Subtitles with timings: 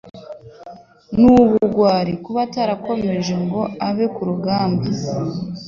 [1.19, 4.83] N'ubugwari kuba atarakomeje ngo abe ku rugamab